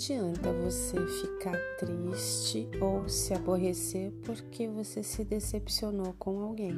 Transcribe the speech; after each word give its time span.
adianta 0.00 0.50
você 0.54 0.96
ficar 1.06 1.58
triste 1.76 2.66
ou 2.80 3.06
se 3.06 3.34
aborrecer 3.34 4.10
porque 4.24 4.66
você 4.66 5.02
se 5.02 5.22
decepcionou 5.22 6.14
com 6.18 6.40
alguém. 6.40 6.74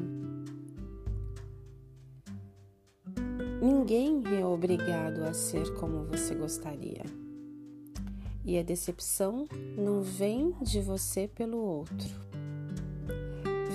Ninguém 3.62 4.24
é 4.36 4.44
obrigado 4.44 5.22
a 5.22 5.32
ser 5.32 5.72
como 5.74 6.04
você 6.06 6.34
gostaria. 6.34 7.04
E 8.44 8.58
a 8.58 8.62
decepção 8.64 9.46
não 9.78 10.02
vem 10.02 10.52
de 10.60 10.80
você 10.80 11.28
pelo 11.28 11.58
outro, 11.58 12.08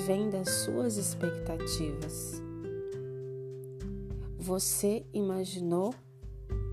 vem 0.06 0.30
das 0.30 0.50
suas 0.50 0.98
expectativas. 0.98 2.42
Você 4.38 5.06
imaginou 5.14 5.96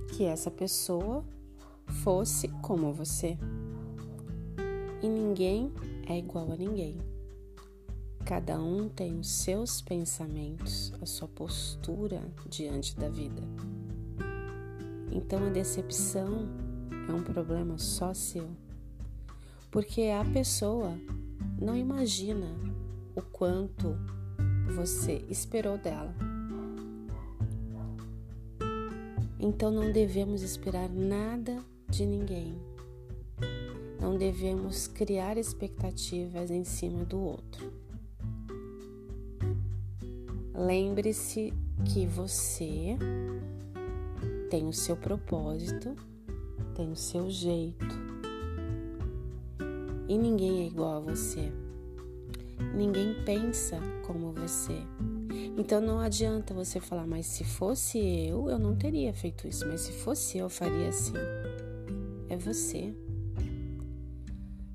que 0.09 0.25
essa 0.25 0.51
pessoa 0.51 1.25
fosse 2.03 2.49
como 2.63 2.93
você. 2.93 3.39
E 5.03 5.09
ninguém 5.09 5.73
é 6.07 6.19
igual 6.19 6.51
a 6.53 6.57
ninguém. 6.57 6.99
Cada 8.25 8.59
um 8.59 8.89
tem 8.89 9.19
os 9.19 9.29
seus 9.29 9.83
pensamentos, 9.83 10.93
a 11.01 11.07
sua 11.07 11.29
postura 11.29 12.23
diante 12.49 12.97
da 12.97 13.09
vida. 13.09 13.43
Então 15.13 15.47
a 15.47 15.51
decepção 15.51 16.49
é 17.09 17.13
um 17.13 17.23
problema 17.23 17.79
só 17.79 18.15
seu, 18.15 18.49
porque 19.71 20.05
a 20.09 20.25
pessoa 20.25 20.99
não 21.61 21.77
imagina 21.77 22.49
o 23.15 23.21
quanto 23.21 23.97
você 24.75 25.25
esperou 25.29 25.77
dela. 25.77 26.15
Então 29.39 29.71
não 29.71 29.93
devemos 29.93 30.41
esperar 30.41 30.89
nada 30.89 31.63
de 31.89 32.07
ninguém. 32.07 32.59
Não 34.01 34.17
devemos 34.17 34.87
criar 34.87 35.39
expectativas 35.39 36.51
em 36.51 36.65
cima 36.65 37.05
do 37.05 37.19
outro. 37.21 37.73
Lembre-se 40.55 41.53
que 41.85 42.07
você 42.07 42.97
tem 44.51 44.69
o 44.69 44.73
seu 44.73 44.97
propósito, 44.97 45.97
tem 46.75 46.93
o 46.93 46.97
seu 46.97 47.29
jeito. 47.29 47.85
E 50.09 50.19
ninguém 50.19 50.65
é 50.65 50.67
igual 50.67 50.97
a 50.97 51.01
você. 51.01 51.53
Ninguém 52.75 53.15
pensa 53.25 53.81
como 54.07 54.33
você. 54.33 54.77
Então 55.57 55.81
não 55.81 55.99
adianta 55.99 56.53
você 56.53 56.79
falar, 56.79 57.07
mas 57.07 57.27
se 57.27 57.43
fosse 57.43 57.99
eu, 57.99 58.49
eu 58.49 58.59
não 58.59 58.77
teria 58.77 59.13
feito 59.13 59.49
isso, 59.49 59.67
mas 59.67 59.81
se 59.83 59.93
fosse 59.93 60.39
eu, 60.39 60.47
eu 60.47 60.51
faria 60.51 60.89
assim. 60.89 61.15
É 62.35 62.37
você. 62.37 62.93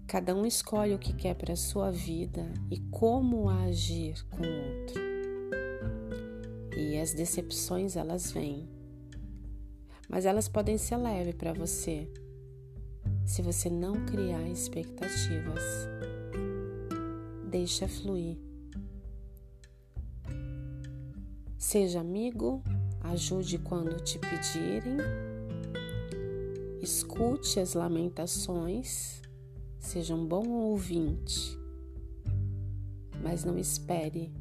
Cada 0.07 0.33
um 0.33 0.45
escolhe 0.45 0.95
o 0.95 0.97
que 0.97 1.11
quer 1.11 1.35
para 1.35 1.51
a 1.51 1.57
sua 1.57 1.91
vida 1.91 2.49
e 2.71 2.79
como 2.89 3.49
agir 3.49 4.25
com 4.29 4.37
o 4.37 4.77
outro. 4.77 5.01
E 6.77 6.97
as 6.97 7.13
decepções 7.13 7.97
elas 7.97 8.31
vêm, 8.31 8.69
mas 10.07 10.25
elas 10.25 10.47
podem 10.47 10.77
ser 10.77 10.95
leves 10.95 11.35
para 11.35 11.51
você 11.51 12.09
se 13.25 13.41
você 13.41 13.69
não 13.69 14.05
criar 14.05 14.47
expectativas. 14.47 15.61
Deixa 17.51 17.89
fluir. 17.89 18.37
Seja 21.57 21.99
amigo, 21.99 22.63
ajude 23.01 23.57
quando 23.57 24.01
te 24.01 24.17
pedirem, 24.17 24.97
escute 26.81 27.59
as 27.59 27.73
lamentações, 27.73 29.21
seja 29.77 30.15
um 30.15 30.25
bom 30.25 30.47
ouvinte, 30.47 31.57
mas 33.21 33.43
não 33.43 33.57
espere 33.57 34.31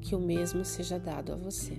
que 0.00 0.14
o 0.14 0.20
mesmo 0.20 0.64
seja 0.64 0.98
dado 0.98 1.32
a 1.32 1.36
você. 1.36 1.76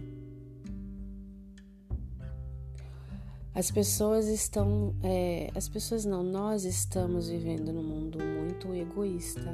As 3.56 3.69
pessoas 3.69 4.28
estão, 4.28 4.96
é, 5.03 5.52
as 5.53 5.70
pessoas 5.70 6.06
não, 6.06 6.24
nós 6.24 6.66
estamos 6.66 7.30
vivendo 7.30 7.72
num 7.72 7.84
mundo 7.84 8.18
muito 8.18 8.74
egoísta. 8.74 9.53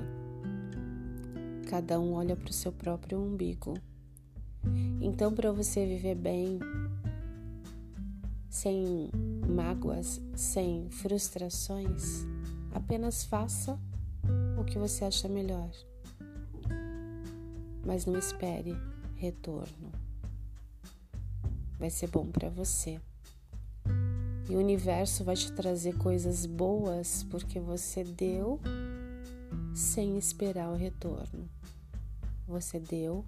Cada 1.68 2.00
um 2.00 2.14
olha 2.14 2.36
para 2.36 2.50
o 2.50 2.54
seu 2.54 2.72
próprio 2.72 3.20
umbigo. 3.20 3.74
Então, 5.02 5.34
para 5.34 5.52
você 5.52 5.86
viver 5.86 6.16
bem, 6.16 6.60
sem 8.50 9.10
mágoas, 9.50 10.22
sem 10.36 10.90
frustrações, 10.90 12.26
apenas 12.72 13.24
faça 13.24 13.78
o 14.60 14.64
que 14.64 14.78
você 14.78 15.06
acha 15.06 15.28
melhor. 15.28 15.70
Mas 17.86 18.06
não 18.06 18.18
espere 18.18 18.76
retorno. 19.16 19.92
Vai 21.78 21.90
ser 21.90 22.08
bom 22.08 22.28
para 22.28 22.50
você. 22.50 23.00
E 24.50 24.56
o 24.56 24.60
universo 24.60 25.24
vai 25.24 25.36
te 25.36 25.52
trazer 25.52 25.96
coisas 25.98 26.46
boas 26.46 27.24
porque 27.30 27.60
você 27.60 28.04
deu 28.04 28.60
sem 29.74 30.18
esperar 30.18 30.70
o 30.70 30.76
retorno. 30.76 31.48
Você 32.48 32.80
deu 32.80 33.24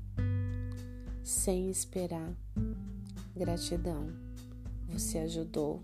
sem 1.23 1.69
esperar. 1.69 2.33
Gratidão, 3.35 4.09
você 4.89 5.19
ajudou. 5.19 5.81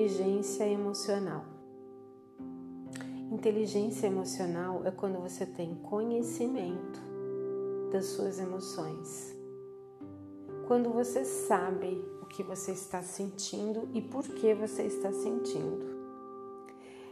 Inteligência 0.00 0.66
emocional? 0.66 1.44
Inteligência 3.30 4.06
emocional 4.06 4.80
é 4.86 4.90
quando 4.90 5.20
você 5.20 5.44
tem 5.44 5.74
conhecimento 5.74 6.98
das 7.92 8.06
suas 8.06 8.38
emoções. 8.38 9.36
Quando 10.66 10.88
você 10.88 11.22
sabe 11.22 12.02
que 12.30 12.42
você 12.42 12.72
está 12.72 13.02
sentindo 13.02 13.90
e 13.92 14.00
por 14.00 14.26
que 14.26 14.54
você 14.54 14.84
está 14.84 15.12
sentindo. 15.12 15.84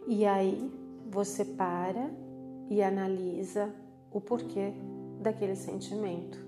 E 0.06 0.24
aí 0.24 0.72
você 1.10 1.44
para 1.44 2.10
e 2.70 2.82
analisa 2.82 3.70
o 4.10 4.18
porquê 4.18 4.72
daquele 5.20 5.56
sentimento. 5.56 6.38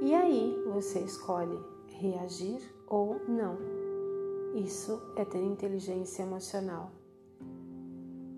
E 0.00 0.14
aí 0.14 0.62
você 0.72 1.00
escolhe 1.00 1.58
reagir 1.88 2.60
ou 2.86 3.20
não. 3.26 3.83
Isso 4.54 5.02
é 5.16 5.24
ter 5.24 5.42
inteligência 5.42 6.22
emocional. 6.22 6.92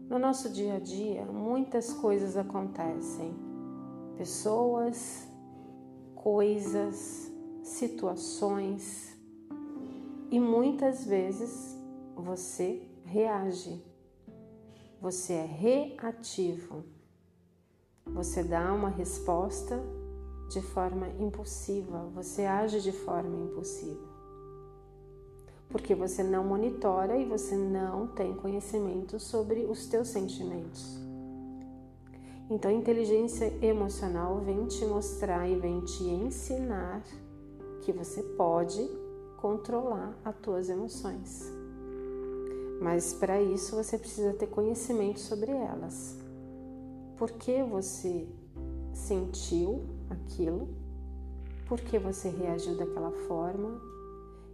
No 0.09 0.19
nosso 0.19 0.49
dia 0.49 0.77
a 0.77 0.78
dia, 0.78 1.27
muitas 1.27 1.93
coisas 1.93 2.38
acontecem. 2.38 3.34
Pessoas, 4.16 5.28
coisas, 6.15 7.31
situações 7.62 9.15
e 10.31 10.41
muitas 10.41 11.04
vezes 11.04 11.77
você 12.15 12.88
reage, 13.04 13.84
você 14.98 15.34
é 15.34 15.44
reativo, 15.44 16.83
você 18.06 18.43
dá 18.43 18.72
uma 18.72 18.88
resposta 18.88 19.83
de 20.48 20.62
forma 20.62 21.09
impulsiva, 21.21 22.09
você 22.15 22.47
age 22.47 22.80
de 22.80 22.92
forma 22.92 23.36
impulsiva. 23.36 24.16
Porque 25.68 25.95
você 25.95 26.22
não 26.22 26.45
monitora 26.45 27.16
e 27.16 27.24
você 27.24 27.57
não 27.57 28.07
tem 28.07 28.34
conhecimento 28.34 29.18
sobre 29.18 29.65
os 29.65 29.86
teus 29.86 30.09
sentimentos. 30.09 30.98
Então, 32.48 32.71
a 32.71 32.74
inteligência 32.74 33.53
emocional 33.60 34.39
vem 34.39 34.66
te 34.66 34.84
mostrar 34.86 35.48
e 35.48 35.57
vem 35.57 35.80
te 35.80 36.04
ensinar 36.04 37.03
que 37.83 37.92
você 37.92 38.22
pode 38.22 38.89
controlar 39.36 40.16
as 40.24 40.34
tuas 40.36 40.68
emoções. 40.68 41.53
Mas 42.80 43.12
para 43.15 43.41
isso 43.41 43.74
você 43.74 43.98
precisa 43.98 44.33
ter 44.33 44.47
conhecimento 44.47 45.19
sobre 45.19 45.51
elas. 45.51 46.16
Por 47.16 47.30
que 47.33 47.62
você 47.62 48.27
sentiu 48.92 49.84
aquilo? 50.10 50.69
Por 51.66 51.80
que 51.80 51.98
você 51.98 52.28
reagiu 52.28 52.77
daquela 52.77 53.10
forma? 53.27 53.80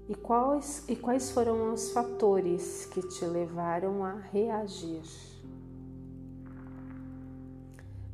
E 0.09 0.15
quais, 0.15 0.85
e 0.89 0.97
quais 0.97 1.31
foram 1.31 1.73
os 1.73 1.93
fatores 1.93 2.87
que 2.87 3.01
te 3.03 3.25
levaram 3.25 4.05
a 4.05 4.15
reagir? 4.15 5.03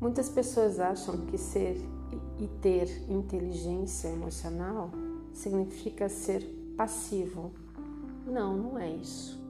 Muitas 0.00 0.28
pessoas 0.28 0.78
acham 0.78 1.26
que 1.26 1.36
ser 1.36 1.76
e 2.38 2.46
ter 2.60 3.10
inteligência 3.10 4.08
emocional 4.08 4.90
significa 5.32 6.08
ser 6.08 6.42
passivo. 6.76 7.50
Não, 8.26 8.56
não 8.56 8.78
é 8.78 8.90
isso. 8.90 9.42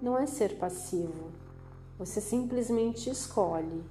Não 0.00 0.18
é 0.18 0.26
ser 0.26 0.56
passivo. 0.58 1.30
Você 1.98 2.20
simplesmente 2.20 3.10
escolhe 3.10 3.82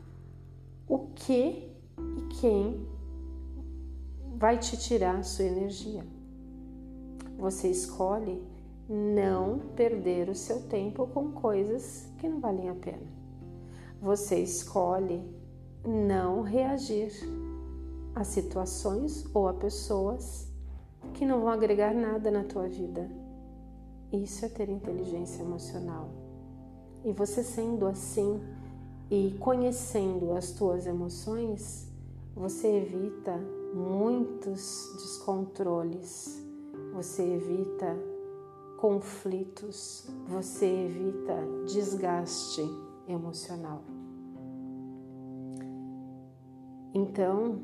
o 0.87 0.99
que 1.15 1.69
e 1.99 2.21
quem 2.39 2.87
vai 4.35 4.57
te 4.57 4.75
tirar 4.77 5.23
sua 5.23 5.45
energia. 5.45 6.03
Você 7.41 7.69
escolhe 7.69 8.39
não 8.87 9.57
perder 9.75 10.29
o 10.29 10.35
seu 10.35 10.61
tempo 10.67 11.07
com 11.07 11.31
coisas 11.31 12.07
que 12.19 12.29
não 12.29 12.39
valem 12.39 12.69
a 12.69 12.75
pena. 12.75 13.01
Você 13.99 14.37
escolhe 14.37 15.19
não 15.83 16.43
reagir 16.43 17.11
a 18.13 18.23
situações 18.23 19.25
ou 19.33 19.47
a 19.47 19.55
pessoas 19.55 20.47
que 21.15 21.25
não 21.25 21.39
vão 21.39 21.49
agregar 21.49 21.95
nada 21.95 22.29
na 22.29 22.43
tua 22.43 22.67
vida. 22.67 23.09
Isso 24.13 24.45
é 24.45 24.47
ter 24.47 24.69
inteligência 24.69 25.41
emocional. 25.41 26.09
E 27.03 27.11
você 27.11 27.43
sendo 27.43 27.87
assim 27.87 28.39
e 29.09 29.35
conhecendo 29.39 30.33
as 30.33 30.51
tuas 30.51 30.85
emoções, 30.85 31.91
você 32.35 32.67
evita 32.67 33.35
muitos 33.73 34.93
descontroles, 34.93 36.40
você 36.93 37.23
evita 37.23 37.97
conflitos, 38.77 40.07
você 40.27 40.65
evita 40.65 41.35
desgaste 41.65 42.61
emocional. 43.07 43.83
Então, 46.93 47.59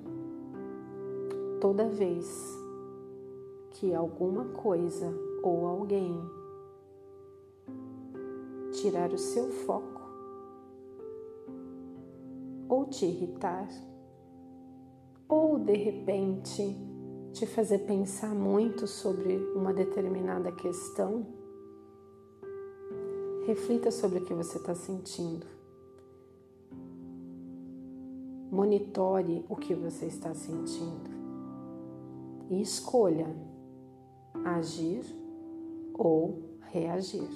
toda 1.60 1.90
vez 1.90 2.28
que 3.72 3.94
alguma 3.94 4.46
coisa 4.46 5.14
ou 5.44 5.68
alguém 5.68 6.20
tirar 8.72 9.12
o 9.12 9.18
seu 9.18 9.50
foco 9.50 9.98
ou 12.70 12.86
te 12.86 13.06
irritar, 13.06 13.68
ou 15.28 15.58
de 15.58 15.74
repente 15.74 16.76
te 17.38 17.46
fazer 17.46 17.80
pensar 17.80 18.34
muito 18.34 18.88
sobre 18.88 19.38
uma 19.54 19.72
determinada 19.72 20.52
questão, 20.52 21.24
reflita 23.46 23.92
sobre 23.92 24.18
o 24.18 24.26
que 24.26 24.34
você 24.34 24.58
está 24.58 24.74
sentindo. 24.74 25.46
Monitore 28.50 29.46
o 29.48 29.56
que 29.56 29.76
você 29.76 30.08
está 30.08 30.34
sentindo 30.34 31.12
e 32.50 32.60
escolha 32.60 33.28
agir 34.44 35.04
ou 35.94 36.42
reagir. 36.72 37.30